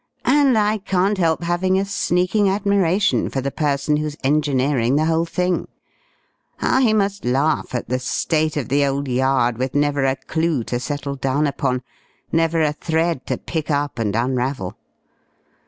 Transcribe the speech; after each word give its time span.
"And 0.25 0.57
I 0.57 0.79
can't 0.79 1.19
help 1.19 1.43
having 1.43 1.77
a 1.77 1.85
sneaking 1.85 2.49
admiration 2.49 3.29
for 3.29 3.39
the 3.39 3.51
person 3.51 3.97
who's 3.97 4.17
engineering 4.23 4.95
the 4.95 5.05
whole 5.05 5.27
thing. 5.27 5.67
How 6.57 6.79
he 6.79 6.91
must 6.91 7.23
laugh 7.23 7.75
at 7.75 7.87
the 7.87 7.99
state 7.99 8.57
of 8.57 8.69
the 8.69 8.83
old 8.83 9.07
Yard, 9.07 9.59
with 9.59 9.75
never 9.75 10.03
a 10.05 10.15
clue 10.15 10.63
to 10.63 10.79
settle 10.79 11.13
down 11.17 11.45
upon, 11.45 11.83
never 12.31 12.63
a 12.63 12.73
thread 12.73 13.27
to 13.27 13.37
pick 13.37 13.69
up 13.69 13.99
and 13.99 14.15
unravel! 14.15 14.75